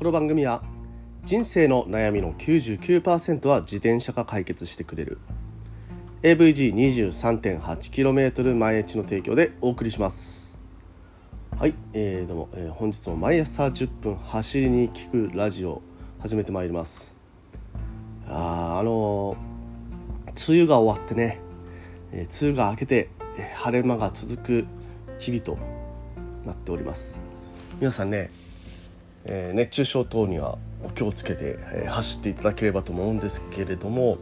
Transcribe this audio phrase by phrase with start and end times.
[0.00, 0.62] この番組は
[1.26, 5.18] 人生の悩みの99%は自転車が解決してくれる。
[6.22, 10.58] AVG23.8km 毎日の提供でお送りします。
[11.54, 15.82] はい、えー、どうも、えー、本日も毎朝10分走りに聞くラジオ
[16.20, 17.14] 始めてまいります。
[18.26, 21.40] ああのー、梅雨が終わってね、
[22.12, 24.64] えー、梅雨が明けて、えー、晴れ間が続く
[25.18, 25.58] 日々と
[26.46, 27.20] なっております。
[27.78, 28.39] 皆さんね
[29.24, 34.18] え、熱中症等にはお気をつけて、え、走っていただければと思うんですけれども、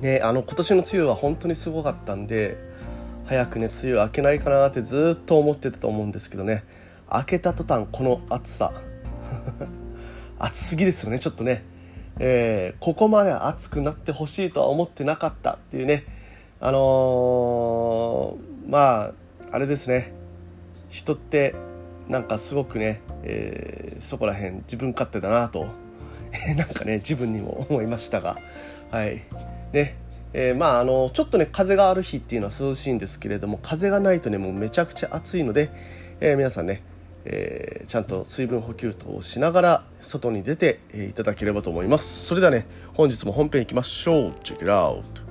[0.00, 2.56] ね、あの今年の梅雨は本当にすごかったんで
[3.26, 6.64] 早くね梅雨明けないかなってずっと思ってたと思うんですけどね。
[7.12, 8.72] 明けた途端この暑さ。
[10.38, 11.62] 暑すぎですよねちょっとね、
[12.18, 16.04] えー、ここまで暑くなってほしいとは思ってなかったっていうね。
[16.60, 19.12] あのー、まあ
[19.52, 20.12] あれですね。
[20.88, 21.54] 人って
[22.10, 25.68] なんかすごくね、えー、そこら辺自分勝手だなと。
[26.56, 28.36] なんかね自分にも思いましたが。
[28.90, 29.22] はい。
[29.72, 29.96] ね。
[30.32, 35.70] えー、まああのちょっとね風がある日っていうのは涼しいんですけれども風がないとねもうめちゃくちゃ暑いので、
[36.20, 36.84] えー、皆さんね、
[37.24, 42.26] えー、ちゃんと水分補給等をしながら外に出て、えー、いただければと思います。
[42.26, 44.30] それではね本日も本編いきましょう。
[44.42, 45.02] Check it out.
[45.02, 45.29] はい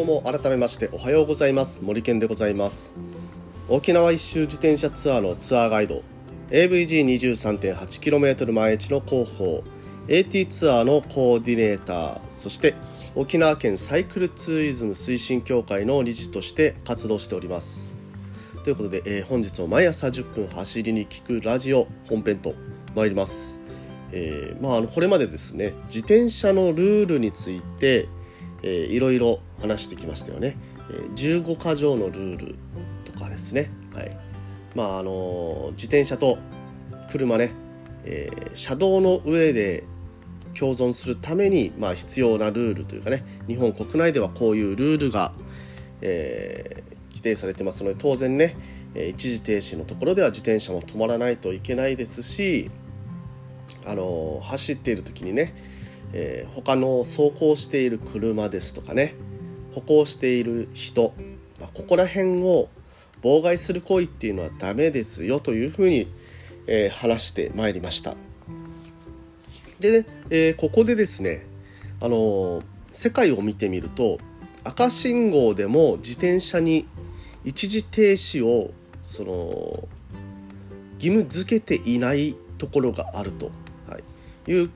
[0.00, 1.84] どうも改めましておはようございます。
[1.84, 2.94] 森健でございます。
[3.68, 6.02] 沖縄一周自転車ツアーのツアーガイド
[6.48, 9.62] AVG23.8km 毎日の広報
[10.08, 12.74] AT ツアーのコーディネーターそして
[13.14, 18.00] 沖縄県サイクルツーリズム推進協会の理事として活動しております。
[18.64, 22.54] ということで、えー、本日も毎朝10分走りに聞くラジオ本編と
[22.94, 23.60] 参ります、
[24.12, 28.08] えー、まあ、あのこれまでですね自転車のルールについて
[28.62, 30.56] えー、いろいろ話してきましたよね。
[30.90, 32.54] えー、15箇条のルール
[33.04, 33.70] とかですね。
[33.94, 34.16] はい。
[34.74, 36.38] まああの自転車と
[37.10, 37.52] 車ね、
[38.04, 39.84] えー、車道の上で
[40.58, 45.32] 共存するために、まあ、必要なルールというかね日本国内ではこういうルールが、
[46.00, 48.56] えー、規定されてますので当然ね
[48.94, 52.68] 一時停止のところでは自転車も止まらないといけないですし、
[53.86, 55.54] あの走っている時にね
[56.12, 59.14] えー、他の走行している車ですとかね。
[59.74, 61.14] 歩行している人、
[61.60, 62.68] まあ、ここら辺を
[63.22, 66.08] 妨害する行為っていうのはダメですよというふうに、
[66.66, 68.16] えー、話してまいりました。
[69.78, 71.46] でね、えー、ここでですね
[72.00, 72.62] あの、
[72.92, 74.18] 世界を見てみると
[74.64, 76.86] 赤信号でも自転車に
[77.44, 78.72] 一時停止を
[79.04, 79.88] その
[80.94, 83.50] 義務付けていないところがあると、
[83.88, 83.98] は
[84.46, 84.70] い、いう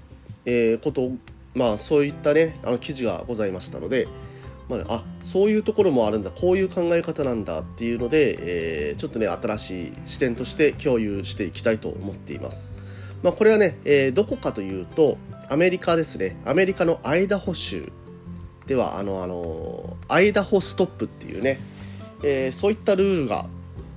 [0.46, 1.10] えー、こと
[1.54, 4.08] まあそういったねあの記事がございましたので、
[4.68, 8.36] まあ、ね、あそういうところもあるんだこういう考え方なんだっていうので、
[8.90, 12.72] えー、ちょっとね新しい視点として共有していきたいと思っています。
[13.22, 15.16] まあ、これはね、えー、どこかというと
[15.48, 17.90] アメリカですねアメリカのアイダホ州
[18.66, 21.58] ではあのあのアイダホストップっていうね、
[22.22, 23.46] えー、そういったルールが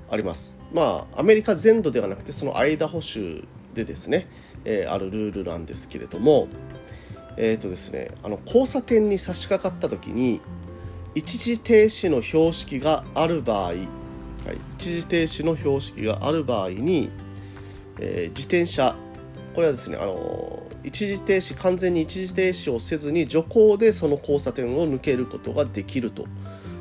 [0.10, 0.60] あります。
[0.74, 3.44] まあアメリカ全土ではなくてそのアイダホ州
[3.74, 4.28] でですね、
[4.70, 6.50] えー、あるルールなんですけれども
[7.38, 10.42] え、ー、とですねあの交差点に差し掛かった時に
[11.16, 13.80] 一時停止の標識がある場合、はい、
[14.76, 17.10] 一時停止の標識がある場合に、
[18.00, 18.96] えー、自転車
[19.56, 26.28] これはですねあの一時停止完全に一時停止をせずに徐行でその交差点を抜けることができると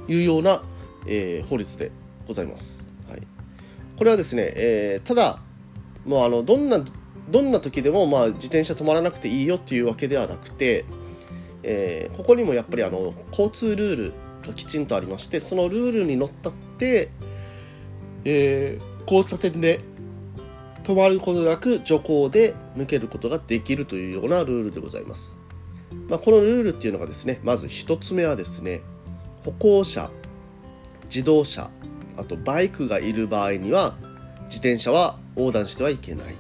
[0.09, 0.63] いうような、
[1.07, 1.91] えー、法律で
[2.27, 2.93] ございます。
[3.09, 3.23] はい、
[3.97, 5.41] これはですね、えー、ただ
[6.05, 6.85] もうあのどんな
[7.31, 10.85] どんな時でもまあ自転車止まらなくていいよっていうわけではなくて、
[11.63, 14.15] えー、ここにもやっぱりあの交通ルール
[14.47, 17.11] がきちんとありましてそのルールにのっとって、
[18.25, 19.81] えー、交差点で
[20.85, 25.39] 止まることなく徐行で抜けることができるというようなルールでございます。
[26.09, 28.83] まあ、このルールっていうのがですねまず1つ目はですね
[29.45, 30.11] 歩行者
[31.05, 31.71] 自動車
[32.17, 33.97] あとバイクがいる場合には
[34.45, 36.37] 自転車は横断してはいけない。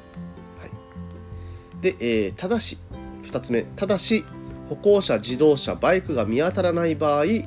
[1.86, 2.78] で、えー、ただし、
[3.22, 4.24] 2つ目、ただし、
[4.68, 7.46] 歩行者、自動車、バイクが見当たらない場合、自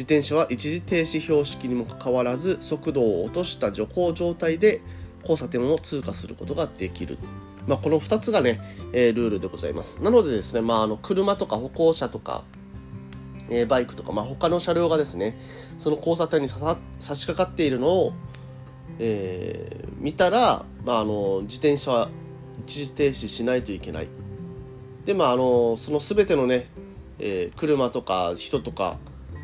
[0.00, 4.80] 転車は一時停止標識にもかかわらず、速度を落とした徐行状態で
[5.20, 7.18] 交差点を通過することができる。
[7.66, 8.58] まあ、この2つがね、
[8.94, 10.02] えー、ルールでございます。
[10.02, 12.44] なのでですね、まあ、あの車とか歩行者とか、
[13.50, 15.38] えー、バイクとか、まあ、他の車両がですね、
[15.76, 16.56] その交差点に差
[17.14, 18.12] し掛かっているのを、
[18.98, 22.10] えー、見たら、まあ、あの自転車は
[22.60, 24.08] 一時停止しないといけない。
[25.04, 26.68] でまああのその全てのね、
[27.18, 28.98] えー、車とか人とか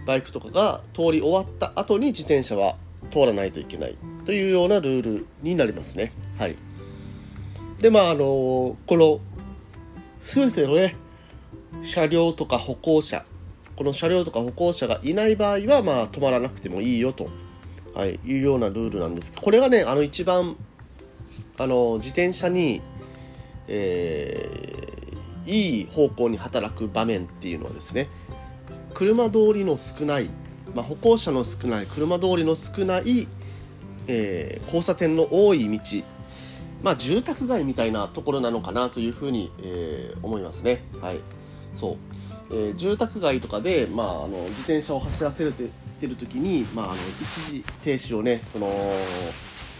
[0.06, 2.76] バイクとかが通り終わった後に自転車は
[3.10, 6.12] 通らないといけないというようなルールになりますね。
[6.38, 6.56] はい。
[7.78, 9.20] で、まあ、あの、この、
[10.20, 10.96] すべてのね、
[11.82, 13.24] 車両とか歩行者、
[13.76, 17.28] この車両とか歩行者がいない場合は、まあ、止まらなくてもいいよと、
[17.94, 20.56] はい、いうようなルールなんですけど、これがね、あの、一番、
[21.56, 22.82] あの、自転車に、
[23.68, 28.08] えー、いい方向に働く場面っていうのはですね、
[28.94, 30.28] 車通りの少ない、
[30.74, 33.28] まあ、歩行者の少ない車通りの少ない、
[34.08, 36.02] えー、交差点の多い道
[36.82, 40.82] まあ住宅街みたいなところなのかなというふうに、えー、思いますね。
[41.00, 41.20] はい。
[41.74, 41.96] そう、
[42.50, 48.68] えー、住宅街とかで、まあ、あの自転車を走らせるてる時に、まあ、あの一時停止をねその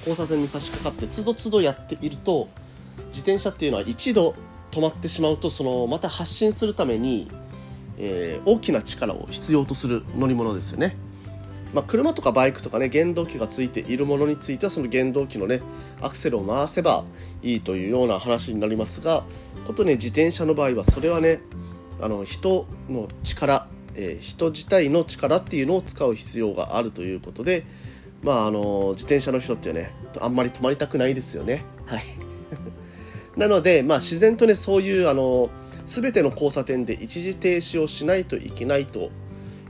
[0.01, 2.49] 交差点に差し掛かってつどつどやっていると
[3.19, 4.35] 自転車っていうのは一度
[4.71, 7.29] 止まってしまうとそのまた発進するために
[7.99, 10.97] えー、大きな力を必要とする乗り物ですよね。
[11.75, 15.61] まあ、車とかバイクとかね原動機がついているものについてはその原動機のね
[16.01, 17.05] アクセルを回せば
[17.43, 19.23] いいというような話になりますが
[19.67, 21.41] ことね自転車の場合はそれはね
[22.01, 27.67] あの人の力、えー、人自体の力っていうのを使う必要があるということで
[28.23, 29.93] まああの自転車の人ってね
[30.23, 32.38] あんまり止まりたくないですよねはい
[33.39, 35.49] なのでまあ自然とねそういうあの
[35.87, 39.11] 全ての交差点で一時停止をしないといけないと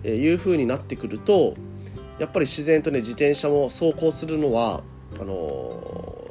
[0.05, 1.55] いうふうになってくると
[2.19, 4.83] やっぱり自然とね自転車も走行するのは
[5.21, 6.29] あの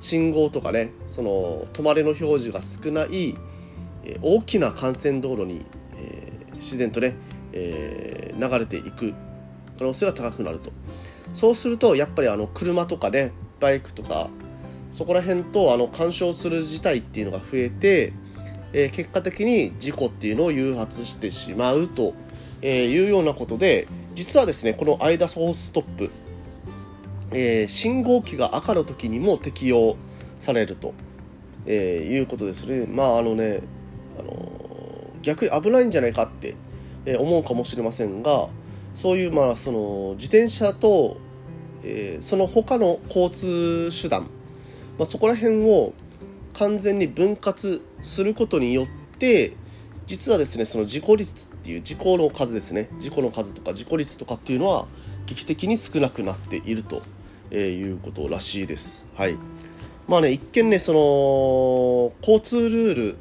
[0.00, 3.36] 信号とかねその止まれの表示が少ない
[4.22, 5.66] 大きな幹線道路に、
[5.96, 7.14] えー、自然とね、
[7.52, 9.12] えー、流れていく
[9.78, 10.72] 可能性が高くなると。
[11.32, 14.30] そうするとやっぱりあの車とかねバイクとか
[14.90, 18.12] そこら辺とあの干渉する事態っていうのが増えて
[18.72, 22.14] えー、結果的に事故っていうのを誘発してしまうと
[22.62, 26.10] えいうようなことで実はですねこの間ソーストップ、
[27.32, 29.96] えー、信号機が赤の時にも適用
[30.36, 30.94] されると、
[31.66, 32.86] え、いうことですね。
[32.86, 33.60] まああのね、
[34.18, 34.32] あの
[35.20, 36.56] 逆に危ないんじゃないかって
[37.18, 38.48] 思うかもしれませんが
[38.94, 41.18] そういうまあその自転車と、
[41.84, 44.28] えー、その他の交通手段、
[45.00, 45.94] まあ、そこら辺を
[46.52, 48.86] 完全に分割することによっ
[49.18, 49.56] て
[50.06, 54.86] 実はですねその事故率っていう事故の数ですね事故の数とか事故率とかっていうのは
[55.24, 57.02] 劇的に少なくなっていると
[57.56, 59.06] いうことらしいです。
[59.14, 59.38] はい。
[60.06, 63.16] まあね一見ねその交通ルール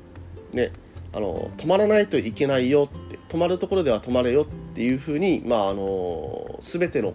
[0.51, 0.73] ね
[1.13, 4.45] あの止まらないといけないよって止まるところでは止まれよっ
[4.75, 7.13] ていうふうにまああの全ての、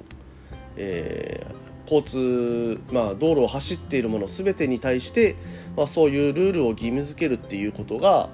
[0.76, 5.36] えー、交通、まあ、道路を走っているもの全てに対して、
[5.76, 8.28] まあ、そういうルールを義務付けるっていうことが、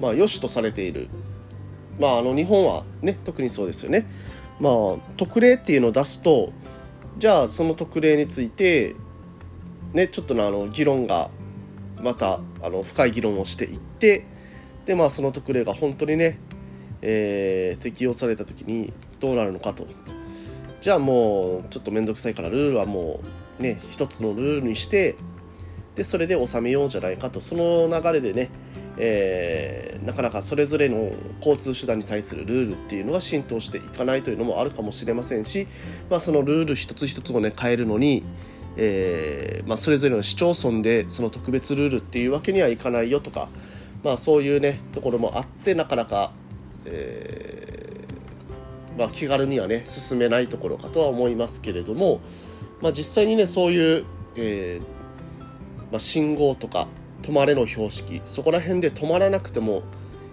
[0.00, 1.08] まあ、良しとされている、
[1.98, 4.06] まあ、あの日本はね特にそうですよね。
[4.60, 4.72] まあ、
[5.16, 6.52] 特例っていうのを出すと
[7.18, 8.96] じゃあその特例について、
[9.92, 11.30] ね、ちょっとあの議論が
[12.02, 14.24] またあの深い議論をしていって
[14.84, 16.38] で、まあ、その特例が本当にね、
[17.02, 19.86] えー、適用された時にどうなるのかと
[20.80, 23.20] じゃあもうちょっと面倒くさいからルールはも
[23.58, 25.16] うね一つのルールにして
[25.96, 27.40] でそれで収めようじゃないかと。
[27.40, 28.50] その流れでね、
[28.98, 35.66] えー、なかなかそれぞれの交通手段に対するルールっていうのが浸透していかないというのもあるかもしれませんし、
[36.08, 38.22] まあ、そのルール一つ一つをね変えるのに、
[38.76, 43.48] えーまあ、それぞれの市町村でその特別ルールっていうわけにはいかないよとか、
[44.04, 46.32] まあ、そういうねところもあってなかなか、
[46.84, 47.57] えー
[48.98, 52.20] まあ、気軽にはね進めないところかとは思いますけれども、
[52.82, 54.04] まあ、実際にねそういう、
[54.36, 56.88] えー、まあ、信号とか
[57.22, 59.84] 止まれの標識そこら辺で止まらなくても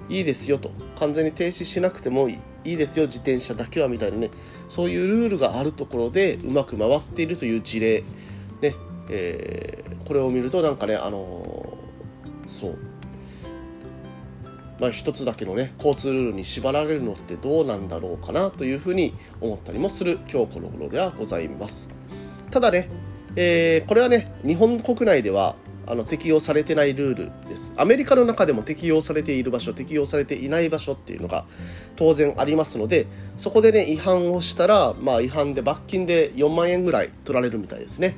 [0.10, 4.32] いいですよと完全に停止しなくてもいいですよ自転車だけはみたいなね
[4.70, 8.04] そういうルールがあるところでうまく回っているという事例
[8.62, 8.76] ね、
[9.10, 12.78] えー、これを見るとなんかねあのー、そう
[14.80, 21.90] まあ、一つだけのね交通ルールに縛られるのってどうなんだろうかなというふうに思ったりもする今日この頃ではございます。
[22.52, 22.90] ただね、
[23.36, 25.56] えー、これはね日本国内では
[25.88, 27.74] あの適用されてないルールです。
[27.78, 31.46] アメリカの中でも適用されている場所適用されていない場所っていうのが
[31.96, 38.16] 当然ありますのでそこでね違反をしたら、まあ、違反で罰金で4万円ぐらい取られるみたいですね。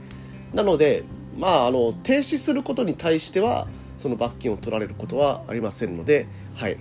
[0.54, 1.04] なので
[1.38, 6.77] まああの停止することに対してはその罰金を取られることはありませんので、はい。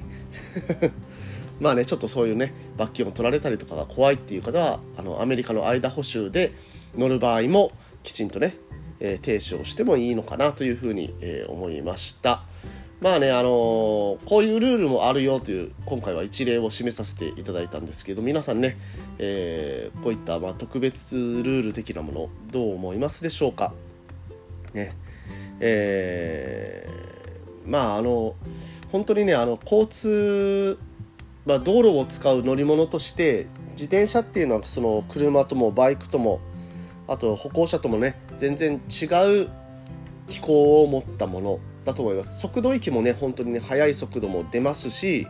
[1.61, 6.53] まあね、ちょっとそういうね、罰金を取られたりとかが怖いっていう方は、あの、アメリカの間補修で
[6.97, 8.57] 乗る場合も、きちんとね、
[9.01, 12.45] えー、停止をしてもいいのかなというふうに、えー、思いました。
[13.01, 18.79] まあね、あのー、こういうルールもあるよという今回は一例を示させていただいたんですけど皆さんね、
[19.19, 23.75] えー、こういったまあ特別ルール的なものどう思いますでしょうか
[24.73, 24.95] ね
[25.61, 27.06] えー、
[27.67, 28.35] まああの
[28.93, 30.79] 本当にねあの交通、
[31.45, 36.41] まあ、道路を使う乗り物として自転車っていうのはその車ともバイクとも
[37.09, 39.07] あと歩行者ともね全然違
[39.45, 39.51] う
[40.29, 45.27] 機構を持ったものだと思います速度域もね本当にね速い速度も出ますし、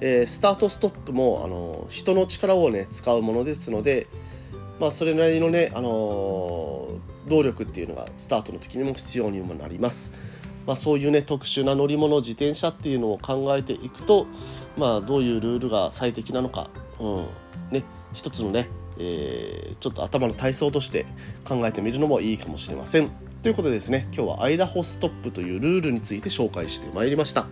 [0.00, 4.06] えー、スタートストップもあの人の力をね使うものですので
[4.80, 10.43] まあそれなりのねあのー、動力っていうのがスタートの時にも必要にもなります。
[10.66, 14.26] まあ、そういうね特殊な乗り物自転車っていうのを考えていくと、
[14.76, 17.26] まあ、どういうルールが最適なのか、うん
[17.70, 18.68] ね、一つのね、
[18.98, 21.06] えー、ちょっと頭の体操として
[21.44, 23.10] 考えてみるのもいいかもしれません。
[23.42, 27.46] ということでですね、今日はアイダホストップというルールについて紹介してまいりました。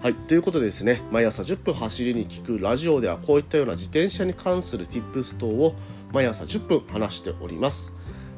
[0.00, 5.74] はい、ということでですね、毎朝10分走りに聞くラジオではこういったような自転車に関する Tips 等を
[6.12, 7.92] 毎朝10分話しております。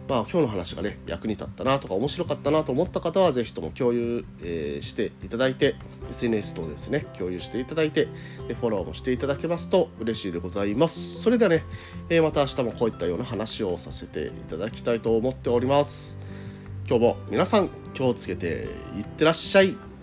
[0.09, 5.77] まあ今日の話がね役に立ったなとか面白かったなと思った方は是非とも共有、えー、していただいて
[6.11, 8.09] SNS 等ですね共有していただいて
[8.49, 11.23] でフォローもしていただけますと嬉しいでございます。
[11.23, 11.65] それではね、
[12.11, 16.19] えー、また明日もこういったような話をさせていただきたいと思っております。
[16.87, 19.94] 今日も皆さん気をつけていってらっしゃい。